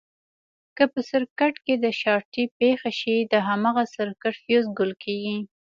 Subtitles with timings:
[0.77, 5.37] که په سرکټ کې شارټي پېښه شي د هماغه سرکټ فیوز ګل کېږي.